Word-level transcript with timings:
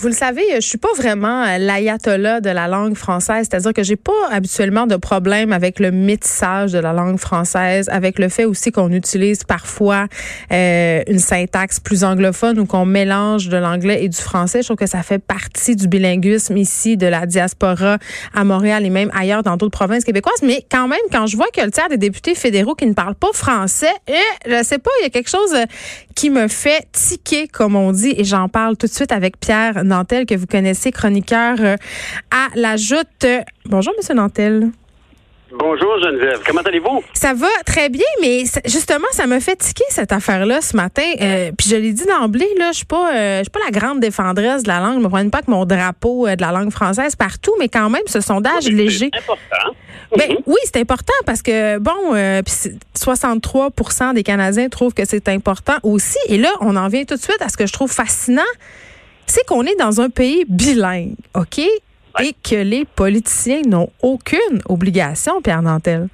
Vous 0.00 0.08
le 0.08 0.14
savez, 0.14 0.42
je 0.54 0.66
suis 0.66 0.78
pas 0.78 0.94
vraiment 0.96 1.44
l'ayatollah 1.58 2.40
de 2.40 2.48
la 2.48 2.68
langue 2.68 2.96
française, 2.96 3.46
c'est-à-dire 3.50 3.74
que 3.74 3.82
j'ai 3.82 3.96
pas 3.96 4.30
habituellement 4.30 4.86
de 4.86 4.96
problème 4.96 5.52
avec 5.52 5.78
le 5.78 5.90
métissage 5.90 6.72
de 6.72 6.78
la 6.78 6.94
langue 6.94 7.18
française, 7.18 7.86
avec 7.90 8.18
le 8.18 8.30
fait 8.30 8.46
aussi 8.46 8.72
qu'on 8.72 8.90
utilise 8.92 9.44
parfois 9.44 10.06
euh, 10.54 11.02
une 11.06 11.18
syntaxe 11.18 11.80
plus 11.80 12.02
anglophone 12.02 12.58
ou 12.60 12.64
qu'on 12.64 12.86
mélange 12.86 13.50
de 13.50 13.58
l'anglais 13.58 14.02
et 14.02 14.08
du 14.08 14.16
français. 14.16 14.62
Je 14.62 14.68
trouve 14.68 14.78
que 14.78 14.86
ça 14.86 15.02
fait 15.02 15.18
partie 15.18 15.76
du 15.76 15.86
bilinguisme 15.86 16.56
ici, 16.56 16.96
de 16.96 17.06
la 17.06 17.26
diaspora 17.26 17.98
à 18.32 18.42
Montréal 18.42 18.86
et 18.86 18.90
même 18.90 19.10
ailleurs 19.14 19.42
dans 19.42 19.58
d'autres 19.58 19.76
provinces 19.76 20.04
québécoises. 20.04 20.40
Mais 20.42 20.64
quand 20.72 20.88
même, 20.88 20.98
quand 21.12 21.26
je 21.26 21.36
vois 21.36 21.48
que 21.54 21.60
le 21.60 21.70
tiers 21.70 21.90
des 21.90 21.98
députés 21.98 22.34
fédéraux 22.34 22.74
qui 22.74 22.86
ne 22.86 22.94
parlent 22.94 23.16
pas 23.16 23.34
français, 23.34 23.92
eh, 24.08 24.14
je 24.46 24.64
sais 24.64 24.78
pas, 24.78 24.90
il 25.00 25.02
y 25.02 25.06
a 25.08 25.10
quelque 25.10 25.28
chose 25.28 25.54
qui 26.14 26.30
me 26.30 26.48
fait 26.48 26.86
tiquer, 26.92 27.48
comme 27.48 27.76
on 27.76 27.92
dit, 27.92 28.14
et 28.16 28.24
j'en 28.24 28.48
parle 28.48 28.78
tout 28.78 28.86
de 28.86 28.92
suite 28.92 29.12
avec 29.12 29.38
Pierre 29.38 29.84
Nantel, 29.90 30.26
que 30.26 30.34
vous 30.34 30.46
connaissez, 30.46 30.90
chroniqueur 30.90 31.56
euh, 31.60 31.76
à 32.30 32.48
la 32.54 32.76
Joute. 32.76 33.26
Bonjour, 33.66 33.92
Monsieur 33.98 34.14
Nantel. 34.14 34.70
Bonjour 35.52 35.98
Geneviève, 36.00 36.40
comment 36.46 36.60
allez-vous? 36.60 37.02
Ça 37.12 37.34
va 37.34 37.48
très 37.66 37.88
bien, 37.88 38.06
mais 38.20 38.44
justement, 38.66 39.08
ça 39.10 39.26
me 39.26 39.40
fait 39.40 39.56
tiquer 39.56 39.82
cette 39.88 40.12
affaire-là 40.12 40.60
ce 40.60 40.76
matin. 40.76 41.02
Euh, 41.20 41.50
puis 41.58 41.68
je 41.68 41.74
l'ai 41.74 41.92
dit 41.92 42.04
d'emblée, 42.06 42.48
là, 42.56 42.70
je 42.70 42.78
suis 42.78 42.86
pas, 42.86 43.12
euh, 43.12 43.38
je 43.38 43.44
suis 43.44 43.50
pas 43.50 43.58
la 43.64 43.72
grande 43.72 43.98
défendresse 43.98 44.62
de 44.62 44.68
la 44.68 44.78
langue. 44.78 45.00
Je 45.00 45.04
me 45.04 45.08
prenne 45.08 45.32
pas 45.32 45.42
que 45.42 45.50
mon 45.50 45.64
drapeau 45.64 46.28
de 46.28 46.40
la 46.40 46.52
langue 46.52 46.70
française 46.70 47.16
partout, 47.16 47.52
mais 47.58 47.68
quand 47.68 47.90
même, 47.90 48.04
ce 48.06 48.20
sondage 48.20 48.68
léger. 48.68 49.10
C'est 49.12 49.18
important. 49.18 49.74
Ben, 50.16 50.36
oui, 50.46 50.58
c'est 50.64 50.76
important 50.76 51.12
parce 51.26 51.42
que, 51.42 51.78
bon, 51.78 52.14
63% 52.14 54.14
des 54.14 54.22
Canadiens 54.22 54.68
trouvent 54.68 54.94
que 54.94 55.04
c'est 55.04 55.28
important 55.28 55.78
aussi. 55.82 56.18
Et 56.28 56.38
là, 56.38 56.50
on 56.60 56.76
en 56.76 56.86
vient 56.88 57.04
tout 57.04 57.16
de 57.16 57.20
suite 57.20 57.40
à 57.40 57.48
ce 57.48 57.56
que 57.56 57.66
je 57.66 57.72
trouve 57.72 57.90
fascinant 57.90 58.42
c'est 59.26 59.46
qu'on 59.46 59.64
est 59.64 59.76
dans 59.76 60.00
un 60.00 60.10
pays 60.10 60.44
bilingue, 60.48 61.14
OK? 61.34 61.58
Et 61.58 62.34
que 62.42 62.56
les 62.56 62.84
politiciens 62.84 63.62
n'ont 63.62 63.90
aucune 64.02 64.60
obligation, 64.68 65.40
Pierre 65.40 65.62
Nantel. 65.62 66.08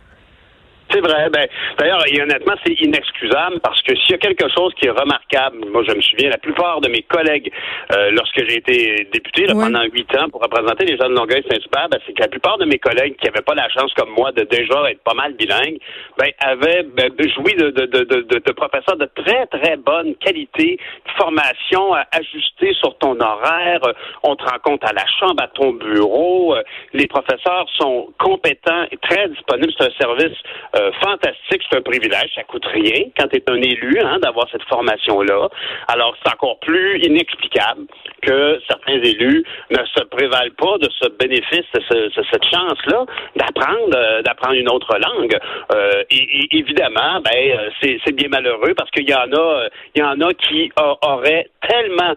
C'est 0.97 1.03
vrai. 1.03 1.29
Ben, 1.29 1.47
D'ailleurs, 1.79 2.03
honnêtement, 2.23 2.55
c'est 2.65 2.73
inexcusable 2.73 3.61
parce 3.61 3.83
que 3.83 3.95
s'il 3.97 4.13
y 4.13 4.15
a 4.15 4.19
quelque 4.19 4.49
chose 4.49 4.73
qui 4.81 4.87
est 4.87 4.91
remarquable, 4.91 5.59
moi, 5.71 5.83
je 5.87 5.95
me 5.95 6.01
souviens, 6.01 6.31
la 6.31 6.39
plupart 6.39 6.81
de 6.81 6.89
mes 6.89 7.03
collègues, 7.03 7.53
euh, 7.93 8.11
lorsque 8.13 8.43
j'ai 8.49 8.57
été 8.57 9.07
député 9.13 9.47
pendant 9.47 9.83
huit 9.85 10.09
ans 10.17 10.31
pour 10.31 10.41
représenter 10.41 10.87
les 10.87 10.97
gens 10.97 11.11
de 11.11 11.15
Longueuil-Saint-Hubert, 11.15 11.89
ben, 11.91 11.99
c'est 12.07 12.15
que 12.15 12.23
la 12.23 12.29
plupart 12.29 12.57
de 12.57 12.65
mes 12.65 12.79
collègues 12.79 13.17
qui 13.17 13.27
n'avaient 13.27 13.45
pas 13.45 13.55
la 13.55 13.69
chance, 13.69 13.93
comme 13.95 14.11
moi, 14.17 14.33
de 14.33 14.45
déjà 14.45 14.91
être 14.91 15.03
pas 15.05 15.13
mal 15.13 15.35
bilingues, 15.35 15.79
ben, 16.19 16.31
avaient 16.41 16.85
ben, 16.85 17.13
joui 17.19 17.55
de, 17.57 17.69
de, 17.71 17.85
de, 17.85 18.39
de, 18.39 18.53
professeurs 18.53 18.97
de 18.97 19.09
très, 19.17 19.47
très 19.47 19.77
bonne 19.77 20.15
qualité, 20.17 20.79
formation 21.19 21.93
ajustée 22.13 22.73
sur 22.81 22.97
ton 22.99 23.21
horaire, 23.21 23.81
on 24.23 24.35
te 24.35 24.45
rencontre 24.45 24.87
à 24.87 24.95
la 24.95 25.05
chambre, 25.21 25.43
à 25.43 25.49
ton 25.49 25.73
bureau, 25.73 26.57
les 26.95 27.07
professeurs 27.07 27.67
sont 27.79 28.09
compétents 28.19 28.85
et 28.91 28.97
très 28.97 29.29
disponibles. 29.29 29.73
C'est 29.79 29.89
un 29.89 29.99
service 29.99 30.39
euh, 30.77 30.86
fantastique, 31.03 31.63
c'est 31.71 31.79
un 31.79 31.83
privilège, 31.83 32.31
ça 32.35 32.43
coûte 32.45 32.67
rien 32.67 33.05
quand 33.19 33.29
tu 33.29 33.37
es 33.37 33.45
un 33.49 33.61
élu 33.61 33.99
hein, 34.01 34.19
d'avoir 34.21 34.49
cette 34.51 34.63
formation-là. 34.65 35.49
Alors 35.89 36.17
c'est 36.23 36.33
encore 36.33 36.59
plus 36.61 36.99
inexplicable 37.03 37.87
que 38.23 38.61
certains 38.69 39.01
élus 39.03 39.45
ne 39.71 39.85
se 39.95 40.05
prévalent 40.05 40.55
pas 40.57 40.79
de 40.79 40.89
ce 41.01 41.09
bénéfice, 41.11 41.67
de, 41.75 42.11
cette 42.31 42.45
chance-là 42.45 43.05
d'apprendre 43.37 43.97
euh, 43.97 44.23
d'apprendre 44.23 44.55
une 44.55 44.69
autre 44.69 44.97
langue. 44.99 45.37
Euh, 45.75 46.03
et, 46.11 46.49
évidemment, 46.57 47.21
ben 47.21 47.71
c'est 47.81 48.15
bien 48.15 48.29
malheureux 48.29 48.75
parce 48.77 48.91
qu'il 48.91 49.09
y 49.09 49.15
en 49.15 49.33
a 49.33 49.69
il 49.95 50.01
y 50.01 50.05
en 50.05 50.21
a 50.21 50.33
qui 50.35 50.71
auraient 51.03 51.49
tellement 51.67 52.15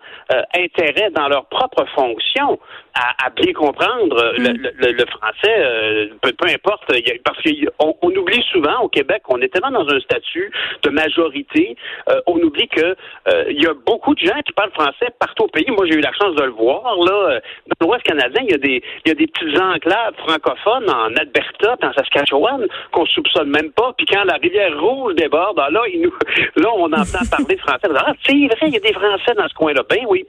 intérêt 0.56 1.10
dans 1.12 1.28
leur 1.28 1.46
propre 1.46 1.86
fonction 1.96 2.60
à, 2.94 3.30
bien 3.30 3.54
comprendre 3.54 4.34
le, 4.38 4.54
mm. 4.54 5.06
français, 5.08 6.10
peu, 6.22 6.48
importe, 6.48 6.84
parce 7.24 7.42
qu'on 7.42 7.96
on 8.02 8.16
oublie 8.16 8.44
souvent 8.52 8.82
au 8.82 8.90
Québec, 8.90 9.24
on 9.30 9.40
est 9.42 9.50
tellement 9.50 9.72
dans 9.72 9.88
un 9.90 10.00
statut 10.00 10.52
de 10.84 10.90
majorité, 10.90 11.76
euh, 12.10 12.22
on 12.28 12.38
oublie 12.40 12.68
que 12.68 12.96
euh, 13.28 13.44
il 13.50 13.62
y 13.62 13.68
a 13.68 13.74
beaucoup 13.86 14.16
de 14.16 14.20
gens 14.20 14.40
qui 14.46 14.54
parlent 14.54 14.72
français 14.72 15.08
partout 15.20 15.44
au 15.44 15.48
pays. 15.48 15.66
Moi, 15.70 15.86
j'ai 15.88 15.96
eu 15.96 16.02
la 16.02 16.14
chance 16.14 16.36
de 16.36 16.44
le 16.44 16.52
voir 16.52 16.96
là. 16.98 17.12
Euh, 17.12 17.40
dans 17.80 17.88
l'Ouest 17.88 18.04
canadien, 18.04 18.42
il 18.44 18.52
y 18.52 18.56
a 18.56 18.58
des 18.58 18.84
il 19.06 19.10
y 19.10 19.12
a 19.12 19.16
des 19.16 19.28
petites 19.28 19.60
enclaves 19.60 20.16
francophones 20.18 20.90
en 20.90 21.16
Alberta, 21.16 21.76
en 21.82 21.94
Saskatchewan 21.94 22.66
qu'on 22.92 23.06
soupçonne 23.06 23.50
même 23.50 23.72
pas. 23.72 23.94
Puis 23.98 24.06
quand 24.06 24.24
la 24.24 24.36
rivière 24.36 24.80
Rouge 24.80 25.16
déborde, 25.16 25.60
ah, 25.60 25.70
là, 25.70 25.82
il 25.92 26.02
nous, 26.02 26.14
là, 26.56 26.70
on 26.76 26.92
entend 26.92 27.26
parler 27.30 27.58
français. 27.58 27.88
Ah, 27.96 28.14
c'est 28.26 28.34
vrai, 28.34 28.68
il 28.68 28.74
y 28.74 28.78
a 28.78 28.80
des 28.80 28.94
Français 28.94 29.34
dans 29.36 29.48
ce 29.48 29.54
coin-là. 29.54 29.84
Ben 29.90 30.06
oui. 30.08 30.26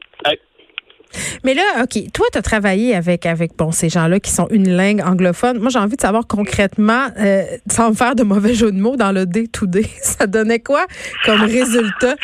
Mais 1.44 1.54
là, 1.54 1.62
OK, 1.82 2.12
toi, 2.12 2.26
tu 2.32 2.38
as 2.38 2.43
travaillé 2.43 2.94
avec, 2.94 3.26
avec 3.26 3.56
bon, 3.56 3.72
ces 3.72 3.88
gens-là 3.88 4.21
qui 4.21 4.31
sont 4.31 4.48
une 4.50 4.75
langue 4.76 5.00
anglophone. 5.00 5.59
Moi, 5.59 5.71
j'ai 5.71 5.78
envie 5.78 5.97
de 5.97 6.00
savoir 6.00 6.26
concrètement, 6.26 7.09
euh, 7.19 7.44
sans 7.71 7.91
me 7.91 7.94
faire 7.94 8.15
de 8.15 8.22
mauvais 8.22 8.54
jeu 8.54 8.71
de 8.71 8.78
mots 8.78 8.97
dans 8.97 9.12
le 9.12 9.26
day-to-day, 9.26 9.87
ça 10.03 10.26
donnait 10.26 10.60
quoi 10.60 10.87
comme 11.25 11.43
résultat? 11.43 12.16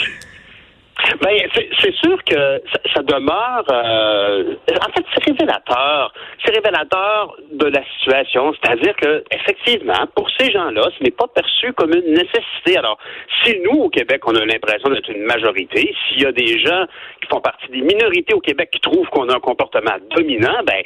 Ben, 1.21 1.37
c'est 1.53 1.95
sûr 1.95 2.23
que 2.25 2.63
ça, 2.95 3.03
demeure. 3.03 3.65
Euh, 3.71 4.55
en 4.69 4.93
fait, 4.93 5.05
c'est 5.15 5.25
révélateur. 5.31 6.13
C'est 6.45 6.55
révélateur 6.55 7.37
de 7.53 7.67
la 7.67 7.83
situation. 7.97 8.53
C'est-à-dire 8.55 8.95
que, 8.97 9.23
effectivement, 9.31 10.07
pour 10.15 10.29
ces 10.39 10.51
gens-là, 10.51 10.83
ce 10.99 11.05
n'est 11.05 11.13
pas 11.13 11.27
perçu 11.29 11.73
comme 11.75 11.93
une 11.95 12.13
nécessité. 12.13 12.79
Alors, 12.79 12.99
si 13.45 13.59
nous, 13.61 13.85
au 13.85 13.89
Québec, 13.89 14.23
on 14.27 14.35
a 14.35 14.45
l'impression 14.45 14.89
d'être 14.91 15.11
une 15.11 15.25
majorité, 15.25 15.95
s'il 16.09 16.23
y 16.23 16.27
a 16.27 16.33
des 16.33 16.59
gens 16.59 16.87
qui 17.21 17.29
font 17.29 17.41
partie 17.41 17.69
des 17.71 17.83
minorités 17.83 18.35
au 18.35 18.41
Québec 18.41 18.71
qui 18.73 18.81
trouvent 18.81 19.09
qu'on 19.09 19.29
a 19.29 19.37
un 19.37 19.41
comportement 19.41 19.97
dominant, 20.11 20.59
ben, 20.67 20.83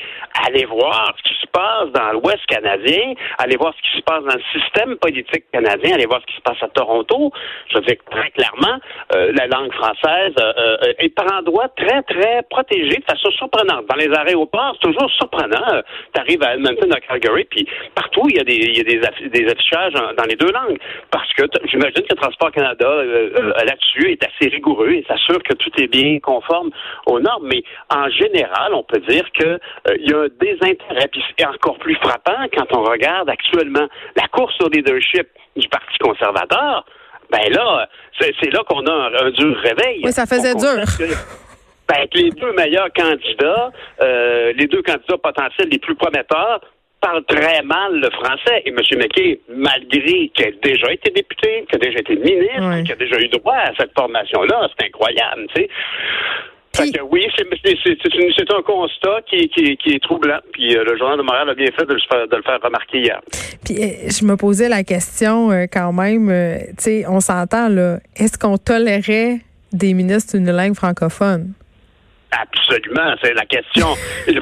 allez 0.47 0.67
voir 0.67 1.15
se 1.50 1.59
passe 1.59 1.91
dans 1.93 2.12
l'Ouest 2.12 2.44
canadien, 2.47 3.15
allez 3.38 3.56
voir 3.56 3.75
ce 3.75 3.91
qui 3.91 3.99
se 3.99 4.03
passe 4.03 4.22
dans 4.25 4.34
le 4.34 4.61
système 4.61 4.97
politique 4.97 5.44
canadien, 5.53 5.94
allez 5.94 6.06
voir 6.06 6.21
ce 6.21 6.27
qui 6.27 6.37
se 6.37 6.43
passe 6.43 6.62
à 6.62 6.69
Toronto. 6.69 7.33
Je 7.69 7.78
veux 7.78 7.84
dire 7.84 7.97
très 8.11 8.31
clairement, 8.31 8.78
euh, 9.15 9.33
la 9.34 9.47
langue 9.47 9.72
française 9.72 10.34
euh, 10.39 10.53
euh, 10.59 10.93
est 10.99 11.09
par 11.10 11.27
endroits 11.33 11.69
très, 11.77 12.03
très 12.03 12.43
protégée 12.49 12.99
de 12.99 13.05
façon 13.05 13.31
surprenante. 13.33 13.87
Dans 13.87 13.97
les 13.97 14.10
aéroports, 14.15 14.77
c'est 14.81 14.89
toujours 14.89 15.10
surprenant. 15.12 15.72
Euh, 15.72 15.83
tu 16.15 16.21
arrives 16.21 16.43
à 16.43 16.55
Edmonton, 16.55 16.93
à 16.93 17.00
Calgary, 17.00 17.44
puis 17.44 17.66
partout, 17.94 18.27
il 18.28 18.37
y 18.37 18.41
a 18.41 18.44
des, 18.44 18.83
des, 18.83 19.50
affichages 19.50 19.94
dans 19.94 20.25
les 20.25 20.37
deux 20.37 20.53
langues. 20.53 20.78
Parce 21.10 21.33
que 21.34 21.44
j'imagine 21.65 22.03
que 22.03 22.15
Transport 22.15 22.53
Canada, 22.53 22.89
là-dessus, 23.65 24.12
est 24.12 24.25
assez 24.25 24.50
rigoureux 24.50 24.91
et 24.91 25.05
s'assure 25.09 25.43
que 25.43 25.55
tout 25.55 25.71
est 25.81 25.89
bien 25.89 26.19
conforme 26.21 26.71
aux 27.06 27.21
normes. 27.21 27.49
Mais 27.49 27.62
en 27.91 28.09
général, 28.10 28.75
on 28.75 28.83
peut 28.83 29.00
dire 29.00 29.25
que 29.33 29.59
il 29.99 30.10
y 30.10 30.15
a 30.15 30.19
un 30.19 30.28
désintérêt. 30.41 31.09
C'est 31.41 31.47
encore 31.47 31.78
plus 31.78 31.97
frappant 31.97 32.47
quand 32.55 32.67
on 32.77 32.83
regarde 32.83 33.28
actuellement 33.28 33.89
la 34.17 34.28
course 34.28 34.55
au 34.62 34.69
leadership 34.69 35.28
du 35.56 35.69
Parti 35.69 35.99
conservateur 35.99 36.84
ben 37.31 37.53
là, 37.53 37.89
c'est 38.19 38.53
là 38.53 38.65
qu'on 38.69 38.84
a 38.87 39.23
un, 39.23 39.31
dur 39.31 39.56
réveil. 39.59 40.01
Oui, 40.03 40.11
ça 40.11 40.27
faisait 40.27 40.53
dur. 40.53 40.83
ben, 41.89 42.06
les 42.12 42.31
deux 42.31 42.53
meilleurs 42.55 42.93
candidats, 42.93 43.71
euh, 44.03 44.53
les 44.56 44.67
deux 44.67 44.83
candidats 44.83 45.17
potentiels 45.17 45.69
les 45.69 45.78
plus 45.78 45.95
prometteurs, 45.95 46.61
parlent 47.01 47.25
très 47.27 47.62
mal 47.62 48.01
le 48.01 48.11
français. 48.11 48.62
Et 48.65 48.71
M. 48.71 48.78
McKay, 48.99 49.41
malgré 49.49 50.28
qu'il 50.34 50.45
ait 50.45 50.59
déjà 50.61 50.93
été 50.93 51.12
député, 51.12 51.67
qu'il 51.69 51.77
a 51.77 51.78
déjà 51.78 52.01
été 52.01 52.17
ministre, 52.17 52.83
qu'il 52.83 52.93
a 52.93 52.97
déjà 52.97 53.21
eu 53.21 53.28
droit 53.28 53.55
à 53.55 53.75
cette 53.78 53.93
formation-là, 53.97 54.69
c'est 54.77 54.87
incroyable, 54.87 55.47
tu 55.55 55.62
sais 55.62 55.69
oui, 57.11 57.27
c'est 57.37 58.53
un 58.53 58.63
constat 58.63 59.23
qui, 59.29 59.51
est 59.87 60.03
troublant. 60.03 60.39
Puis 60.53 60.77
euh, 60.77 60.85
le 60.85 60.97
journal 60.97 61.19
de 61.19 61.23
Montréal 61.23 61.51
a 61.51 61.55
bien 61.55 61.71
fait 61.77 61.87
de 61.87 61.95
le 61.95 62.43
faire, 62.43 62.59
remarquer 62.63 63.01
hier. 63.01 63.21
Puis 63.65 63.83
euh, 63.83 64.09
je 64.09 64.25
me 64.25 64.37
posais 64.37 64.69
la 64.69 64.85
question 64.85 65.51
euh, 65.51 65.67
quand 65.71 65.93
même, 65.93 66.29
tu 66.29 66.75
sais, 66.79 67.05
on 67.09 67.21
s'entend 67.21 67.69
là, 67.69 67.99
est-ce 68.17 68.39
qu'on 68.39 68.57
tolérait 68.57 69.41
des 69.73 69.95
ministres 69.95 70.37
d'une 70.37 70.51
langue 70.51 70.75
francophone? 70.75 71.53
Absolument, 72.33 73.15
c'est 73.23 73.35
la 73.35 73.45
question. 73.45 73.89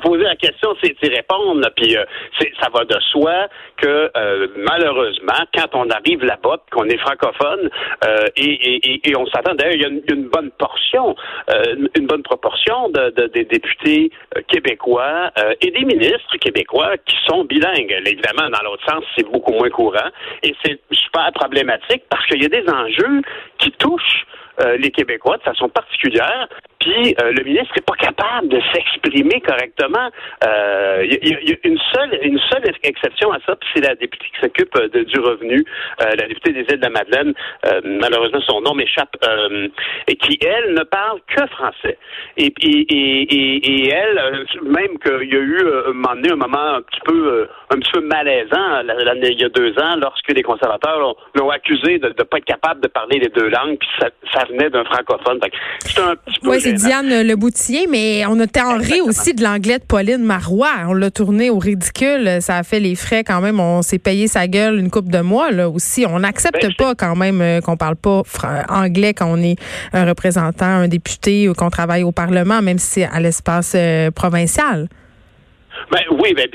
Posé 0.03 0.23
la 0.23 0.37
question, 0.37 0.75
c'est 0.83 0.95
y 1.03 1.09
répondre. 1.09 1.67
Puis 1.75 1.97
euh, 1.97 2.05
ça 2.61 2.69
va 2.73 2.85
de 2.85 2.99
soi 3.11 3.49
que 3.79 4.11
euh, 4.15 4.49
malheureusement, 4.57 5.41
quand 5.55 5.75
on 5.75 5.89
arrive 5.91 6.23
là-bas, 6.25 6.59
qu'on 6.71 6.85
est 6.85 6.99
francophone, 6.99 7.71
euh, 8.07 8.27
et, 8.37 9.01
on 9.17 9.27
s'attend 9.27 9.55
d'ailleurs, 9.55 9.75
il 9.75 9.81
y 9.81 9.85
a 9.85 10.15
une, 10.15 10.29
bonne 10.29 10.51
portion, 10.59 11.17
une 11.97 12.07
bonne 12.07 12.23
proportion 12.23 12.91
de, 12.91 13.27
des 13.29 13.45
députés 13.45 14.11
québécois 14.47 15.33
et 15.61 15.71
des 15.71 15.85
ministres 15.85 16.37
québécois 16.41 16.97
qui 17.07 17.17
sont 17.27 17.45
bilingues. 17.45 17.97
Évidemment, 18.05 18.49
dans 18.51 18.63
l'autre 18.65 18.85
sens, 18.89 19.03
c'est 19.17 19.29
beaucoup 19.29 19.53
moins 19.53 19.71
courant, 19.71 20.11
et 20.43 20.55
c'est 20.65 20.79
super 20.93 21.33
problématique 21.33 22.03
parce 22.11 22.25
qu'il 22.27 22.43
y 22.43 22.47
a 22.47 22.49
des 22.49 22.69
enjeux 22.71 23.23
qui 23.59 23.73
touchent 23.73 24.27
les 24.79 24.91
Québécois 24.91 25.37
de 25.39 25.43
façon 25.43 25.69
particulière 25.69 26.49
puis 26.81 27.15
euh, 27.21 27.33
le 27.33 27.45
ministre 27.45 27.73
n'est 27.77 27.83
pas 27.83 27.97
capable 27.97 28.49
de 28.49 28.61
s'exprimer 28.73 29.41
correctement. 29.41 30.11
Il 31.03 31.49
y, 31.49 31.53
a 31.53 31.57
une 31.65 31.79
seule 31.93 32.19
une 32.23 32.39
seule 32.51 32.65
exception 32.83 33.33
à 33.33 33.39
ça, 33.47 33.57
puis 33.57 33.69
c'est 33.75 33.87
la 33.87 33.95
députée 33.95 34.27
qui 34.35 34.41
s'occupe 34.41 34.77
du 34.93 35.21
revenu, 35.21 35.65
la 35.99 36.27
députée 36.27 36.53
des 36.53 36.61
îles 36.61 36.81
de 36.81 36.83
la 36.83 36.91
Madeleine, 36.91 37.35
malheureusement 37.85 38.41
son 38.43 38.61
nom 38.61 38.75
m'échappe, 38.75 39.17
et 40.07 40.17
qui 40.17 40.39
elle 40.45 40.75
ne 40.75 40.85
parle 40.85 41.21
que 41.27 41.47
français. 41.47 41.99
Et, 42.37 42.53
et, 42.61 43.89
elle, 43.89 44.47
même 44.63 44.99
qu'il 44.99 45.29
y 45.33 45.37
a 45.37 45.41
eu 45.41 45.59
un 45.89 45.93
moment 45.93 46.09
un 46.09 46.37
moment 46.37 46.75
un 46.77 46.83
petit 46.83 47.01
peu 47.05 47.49
un 47.71 47.79
petit 47.79 47.93
peu 47.93 48.01
malaisant 48.01 48.83
il 48.83 49.41
y 49.41 49.45
a 49.45 49.49
deux 49.49 49.73
ans 49.79 49.97
lorsque 49.97 50.29
les 50.29 50.43
conservateurs 50.43 51.17
l'ont 51.35 51.51
accusé 51.51 51.99
de 51.99 52.09
ne 52.09 52.13
pas 52.13 52.39
être 52.39 52.45
capable 52.45 52.81
de 52.81 52.89
parler 52.89 53.19
les 53.19 53.29
deux 53.29 53.49
langues, 53.49 53.79
puis 53.79 53.89
ça, 54.01 54.45
venait 54.49 54.71
d'un 54.71 54.85
francophone. 54.85 55.41
C'est 55.81 56.01
un 56.01 56.15
petit 56.17 56.41
peu. 56.41 56.49
C'est 56.69 56.75
Diane 56.75 57.23
Leboutier, 57.23 57.87
mais 57.89 58.27
on 58.27 58.39
a 58.41 58.47
tenré 58.47 59.01
aussi 59.01 59.35
de 59.35 59.43
l'anglais 59.43 59.79
de 59.79 59.85
Pauline 59.85 60.23
Marois. 60.23 60.69
On 60.87 60.93
l'a 60.93 61.11
tourné 61.11 61.49
au 61.51 61.59
ridicule. 61.59 62.39
Ça 62.41 62.59
a 62.59 62.63
fait 62.63 62.81
les 62.81 62.95
frais 62.95 63.25
quand 63.25 63.41
même. 63.41 63.59
On 63.59 63.83
s'est 63.83 63.99
payé 63.99 64.29
sa 64.29 64.47
gueule 64.49 64.79
une 64.79 64.91
coupe 64.91 65.11
de 65.11 65.21
mois 65.21 65.51
là 65.51 65.69
aussi. 65.69 66.05
On 66.07 66.19
n'accepte 66.19 66.61
ben, 66.61 66.73
pas 66.77 66.95
quand 66.95 67.17
même 67.17 67.41
euh, 67.41 67.61
qu'on 67.61 67.77
parle 67.77 67.97
pas 67.97 68.23
anglais 68.69 69.15
quand 69.15 69.31
on 69.31 69.43
est 69.43 69.57
un 69.93 70.05
représentant, 70.05 70.67
un 70.67 70.89
député 70.89 71.49
ou 71.49 71.55
qu'on 71.55 71.71
travaille 71.71 72.03
au 72.03 72.13
Parlement, 72.13 72.61
même 72.61 72.79
si 72.79 73.01
c'est 73.01 73.05
à 73.05 73.21
l'espace 73.21 73.73
euh, 73.75 74.11
provincial. 74.11 74.89
Ben 75.91 76.01
oui, 76.11 76.35
ben, 76.35 76.47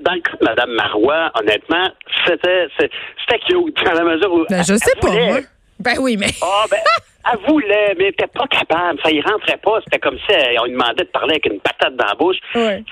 dans 0.00 0.14
le 0.14 0.20
cas 0.20 0.36
de 0.40 0.44
Mme 0.44 0.70
Marois, 0.70 1.30
honnêtement, 1.34 1.88
c'était 2.26 2.68
c'était 2.78 3.38
cute 3.46 3.76
dans 3.84 3.92
la 3.92 4.04
mesure 4.04 4.32
où. 4.32 4.44
Ben, 4.48 4.62
je 4.62 4.74
sais 4.74 4.94
pas, 5.00 5.10
moi. 5.10 5.40
Ben 5.80 5.94
oui, 6.00 6.16
mais. 6.16 6.30
Ah, 6.42 6.64
ben, 6.70 6.78
elle 7.32 7.50
voulait, 7.50 7.94
mais 7.96 8.04
elle 8.04 8.06
n'était 8.06 8.26
pas 8.26 8.46
capable. 8.46 8.98
Ça 9.04 9.10
y 9.10 9.20
rentrait 9.20 9.58
pas. 9.58 9.80
C'était 9.84 9.98
comme 9.98 10.18
si 10.18 10.34
on 10.60 10.64
lui 10.64 10.72
demandait 10.72 11.04
de 11.04 11.10
parler 11.10 11.32
avec 11.32 11.46
une 11.46 11.60
patate 11.60 11.96
dans 11.96 12.06
la 12.06 12.14
bouche. 12.14 12.36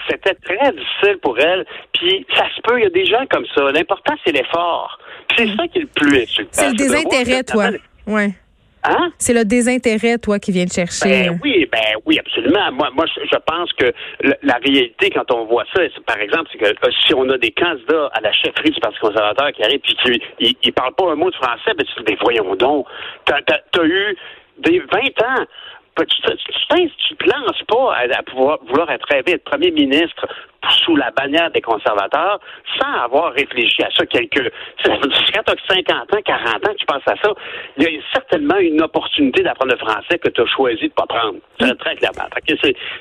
C'était 0.08 0.34
très 0.34 0.72
difficile 0.72 1.18
pour 1.22 1.38
elle. 1.38 1.64
Puis, 1.92 2.26
ça 2.34 2.44
se 2.54 2.60
peut, 2.62 2.78
il 2.78 2.84
y 2.84 2.86
a 2.86 2.90
des 2.90 3.06
gens 3.06 3.24
comme 3.30 3.46
ça. 3.54 3.70
L'important, 3.72 4.14
c'est 4.24 4.32
l'effort. 4.32 4.98
c'est 5.36 5.46
mm. 5.46 5.56
ça 5.56 5.68
qui 5.68 5.78
est 5.78 5.82
le 5.82 5.86
plus 5.88 6.22
insultant. 6.22 6.50
C'est 6.52 6.68
le 6.68 6.74
désintérêt, 6.74 7.42
toi. 7.42 7.68
Oui. 8.06 8.32
Hein? 8.86 9.12
C'est 9.18 9.34
le 9.34 9.44
désintérêt, 9.44 10.18
toi, 10.18 10.38
qui 10.38 10.52
vient 10.52 10.64
de 10.64 10.72
chercher. 10.72 11.28
Ben, 11.28 11.40
oui, 11.42 11.68
ben 11.70 11.96
oui, 12.04 12.18
absolument. 12.18 12.72
Moi, 12.72 12.90
moi, 12.94 13.04
je 13.06 13.36
pense 13.46 13.72
que 13.72 13.92
la, 14.42 14.54
réalité, 14.54 15.10
quand 15.10 15.30
on 15.32 15.44
voit 15.46 15.64
ça, 15.74 15.82
par 16.06 16.18
exemple, 16.18 16.48
c'est 16.52 16.58
que 16.58 16.66
euh, 16.66 16.90
si 17.04 17.14
on 17.14 17.28
a 17.28 17.38
des 17.38 17.50
candidats 17.50 18.10
à 18.12 18.20
la 18.20 18.32
chefferie 18.32 18.70
du 18.70 18.80
Parti 18.80 18.98
conservateur 18.98 19.52
qui 19.52 19.62
arrivent 19.64 19.80
puis 19.80 19.96
qui 20.38 20.56
ils, 20.62 20.72
parlent 20.72 20.94
pas 20.94 21.10
un 21.10 21.16
mot 21.16 21.30
de 21.30 21.36
français, 21.36 21.72
ben 21.76 21.84
tu 21.84 22.02
dis, 22.04 22.16
voyons 22.22 22.54
donc, 22.54 22.86
t'as 23.24 23.40
as, 23.48 23.84
eu 23.84 24.16
des 24.58 24.78
20 24.78 24.86
ans 25.22 25.44
tu, 26.04 27.16
te 27.16 27.24
lances 27.24 27.62
pas 27.68 27.94
à, 27.94 28.22
pouvoir 28.22 28.58
vouloir 28.66 28.90
être 28.90 29.06
rêvé 29.08 29.32
être 29.32 29.44
premier 29.44 29.70
ministre 29.70 30.26
sous 30.84 30.96
la 30.96 31.10
bannière 31.12 31.50
des 31.52 31.60
conservateurs 31.60 32.40
sans 32.80 32.92
avoir 33.04 33.32
réfléchi 33.32 33.82
à 33.82 33.90
ça 33.96 34.04
quelques 34.06 34.52
quand 34.84 35.42
tu 35.42 35.52
as 35.52 35.74
50 35.74 36.14
ans, 36.14 36.18
40 36.24 36.68
ans, 36.68 36.74
tu 36.76 36.86
penses 36.86 37.02
à 37.06 37.14
ça, 37.22 37.32
il 37.76 37.84
y 37.84 37.86
a 37.86 38.00
certainement 38.12 38.56
une 38.58 38.82
opportunité 38.82 39.42
d'apprendre 39.42 39.72
le 39.72 39.78
français 39.78 40.18
que 40.18 40.28
tu 40.28 40.40
as 40.40 40.46
choisi 40.46 40.88
de 40.88 40.92
pas 40.92 41.06
prendre. 41.06 41.38
C'est 41.60 41.78
très 41.78 41.96
clairement. 41.96 42.28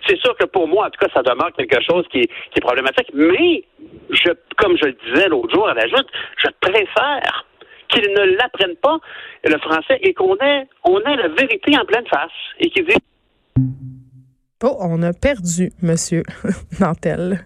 C'est 0.07 0.19
sûr 0.19 0.36
que 0.38 0.45
pour 0.45 0.68
moi, 0.68 0.88
en 0.88 0.89
tout 0.89 1.00
cas, 1.00 1.12
ça 1.13 1.24
demeure 1.24 1.51
quelque 1.57 1.81
chose 1.81 2.06
qui 2.12 2.19
est, 2.19 2.27
qui 2.27 2.57
est 2.57 2.62
problématique. 2.62 3.09
Mais 3.13 3.63
je, 4.09 4.31
comme 4.57 4.77
je 4.77 4.86
le 4.86 4.97
disais 5.06 5.27
l'autre 5.30 5.53
jour 5.53 5.68
à 5.68 5.74
la 5.74 5.88
joute, 5.88 6.07
je 6.38 6.47
préfère 6.62 7.45
qu'ils 7.90 8.12
ne 8.12 8.38
l'apprennent 8.38 8.78
pas, 8.82 8.98
le 9.44 9.58
français, 9.60 10.00
et 10.02 10.14
qu'on 10.14 10.36
ait, 10.36 10.68
on 10.84 11.00
ait 11.00 11.16
la 11.16 11.30
vérité 11.30 11.78
en 11.78 11.86
pleine 11.86 12.08
face 12.08 12.32
et. 12.60 12.72
Oh, 14.64 14.78
on 14.80 15.02
a 15.04 15.14
perdu 15.14 15.72
Monsieur 15.82 16.24
Nantel. 16.80 17.46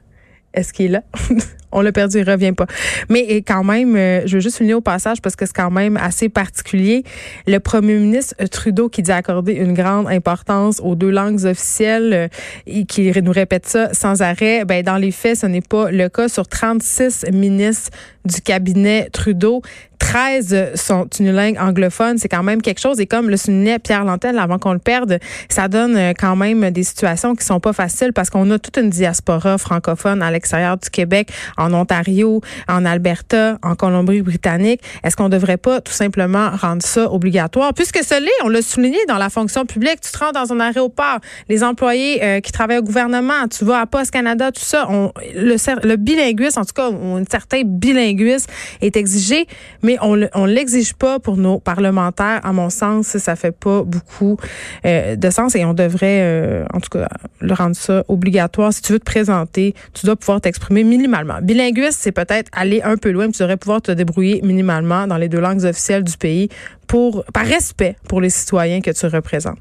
Est-ce 0.54 0.74
qu'il 0.74 0.88
est 0.88 0.90
là? 0.90 1.04
on 1.72 1.82
l'a 1.82 1.92
perdu, 1.92 2.20
il 2.20 2.30
revient 2.30 2.54
pas. 2.54 2.66
Mais 3.10 3.42
quand 3.42 3.64
même, 3.64 3.96
euh, 3.96 4.22
je 4.26 4.36
veux 4.36 4.42
juste 4.42 4.58
finir 4.58 4.78
au 4.78 4.82
passage 4.82 5.22
parce 5.22 5.36
que 5.36 5.46
c'est 5.46 5.56
quand 5.56 5.70
même 5.70 5.98
assez 5.98 6.30
particulier. 6.30 7.04
Le 7.46 7.60
premier 7.60 7.96
ministre 7.96 8.36
Trudeau 8.46 8.90
qui 8.90 9.04
dit 9.04 9.12
accorder 9.12 9.54
une 9.54 9.74
grande 9.74 10.08
importance 10.08 10.80
aux 10.84 10.96
deux 10.96 11.12
langues 11.12 11.46
officielles 11.46 12.14
euh, 12.14 12.28
et 12.66 12.86
qui 12.86 13.12
nous 13.22 13.32
répète 13.32 13.68
ça 13.68 13.94
sans 13.94 14.22
arrêt, 14.22 14.66
ben 14.66 14.84
dans 14.84 14.98
les 14.98 15.12
faits, 15.12 15.38
ce 15.38 15.46
n'est 15.46 15.62
pas 15.62 15.92
le 15.92 16.10
cas. 16.10 16.28
Sur 16.28 16.48
36 16.48 17.26
ministres 17.32 17.92
du 18.26 18.42
cabinet 18.42 19.10
Trudeau, 19.12 19.62
13 20.10 20.74
sont 20.74 21.08
une 21.20 21.32
langue 21.32 21.56
anglophone, 21.60 22.18
c'est 22.18 22.30
quand 22.30 22.42
même 22.42 22.64
quelque 22.64 22.80
chose. 22.80 23.00
Et 23.00 23.06
comme 23.06 23.30
le 23.30 23.38
soulignait 23.38 23.78
Pierre 23.78 24.06
Lantel 24.06 24.40
avant 24.40 24.58
qu'on 24.58 24.74
le 24.74 24.80
perde, 24.80 25.20
ça 25.50 25.68
donne 25.68 25.96
euh, 25.96 26.14
quand 26.18 26.36
même 26.36 26.72
des 26.72 26.82
situations 26.82 27.36
qui 27.36 27.46
sont 27.46 27.60
pas 27.60 27.74
faciles 27.74 28.12
parce 28.12 28.32
qu'on 28.32 28.50
a 28.50 28.58
toute 28.58 28.78
une 28.78 28.90
diaspora 28.90 29.60
francophone 29.60 30.24
à 30.24 30.32
l'extérieur 30.32 30.78
du 30.78 30.90
Québec 30.90 31.32
en 31.58 31.76
Ontario, 31.76 32.42
en 32.68 32.86
Alberta, 32.86 33.60
en 33.62 33.76
Colombie-Britannique. 33.76 34.82
Est-ce 35.04 35.16
qu'on 35.16 35.30
devrait 35.30 35.58
pas 35.58 35.80
tout 35.80 35.94
simplement 35.94 36.50
rendre 36.60 36.82
ça 36.82 37.12
obligatoire? 37.12 37.76
Puisque 37.76 38.04
ce 38.04 38.20
l'est, 38.20 38.32
on 38.44 38.50
l'a 38.50 38.64
souligné 38.64 38.98
dans 39.08 39.20
la 39.20 39.30
fonction 39.30 39.68
publique, 39.68 40.02
tu 40.02 40.12
te 40.12 40.18
rends 40.18 40.32
dans 40.32 40.52
un 40.52 40.60
aéroport, 40.60 41.20
les 41.50 41.64
employés 41.64 42.24
euh, 42.24 42.40
qui 42.40 42.52
travaillent 42.52 42.80
au 42.80 42.84
gouvernement, 42.84 43.48
tu 43.48 43.64
vas 43.64 43.82
à 43.82 43.86
Post 43.86 44.10
Canada, 44.10 44.52
tout 44.52 44.60
ça, 44.60 44.88
le 45.36 45.96
bilinguisme, 45.98 46.62
en 46.62 46.66
tout 46.66 46.74
cas, 46.74 46.90
un 46.90 47.24
certain 47.30 47.62
bilinguisme 47.64 48.50
est 48.82 48.98
exigé, 48.98 49.46
mais 49.84 49.99
on 50.02 50.46
l'exige 50.46 50.94
pas 50.94 51.20
pour 51.20 51.38
nos 51.38 51.60
parlementaires. 51.60 52.42
À 52.44 52.54
mon 52.54 52.70
sens, 52.70 53.18
ça 53.18 53.36
fait 53.36 53.52
pas 53.52 53.84
beaucoup 53.84 54.38
euh, 54.86 55.16
de 55.16 55.30
sens 55.30 55.56
et 55.56 55.66
on 55.66 55.74
devrait, 55.74 56.22
euh, 56.22 56.66
en 56.74 56.80
tout 56.80 56.90
cas, 56.90 57.08
le 57.40 57.54
rendre 57.54 57.76
ça 57.76 58.04
obligatoire. 58.08 58.74
Si 58.74 58.82
tu 58.82 58.94
veux 58.94 59.00
te 59.00 59.06
présenter, 59.06 59.74
tu 59.94 60.06
dois 60.06 60.16
pouvoir 60.16 60.42
t'exprimer 60.42 60.84
minimalement 60.84 61.40
bilinguiste, 61.42 62.00
c'est 62.02 62.12
peut-être 62.12 62.50
aller 62.52 62.82
un 62.84 62.98
peu 62.98 63.12
loin, 63.12 63.28
mais 63.28 63.32
tu 63.32 63.40
devrais 63.40 63.58
pouvoir 63.58 63.82
te 63.82 63.92
débrouiller 63.92 64.42
minimalement 64.44 65.08
dans 65.08 65.18
les 65.18 65.30
deux 65.30 65.40
langues 65.40 65.64
officielles 65.64 66.04
du 66.04 66.18
pays 66.18 66.50
pour, 66.88 67.24
par 67.34 67.46
respect 67.46 67.96
pour 68.08 68.22
les 68.22 68.30
citoyens 68.30 68.82
que 68.82 68.92
tu 68.92 69.06
représentes. 69.06 69.58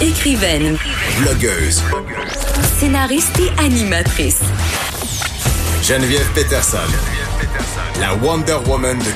Écrivaine, 0.00 0.76
blogueuse, 1.20 1.82
scénariste 2.78 3.38
et 3.40 3.64
animatrice. 3.64 4.40
Geneviève 5.82 6.26
Peterson, 6.34 6.78
la 8.00 8.14
Wonder 8.14 8.56
Woman 8.66 8.98
de 8.98 9.12